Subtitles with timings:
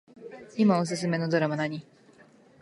[0.57, 1.85] いまおすすめのドラマ何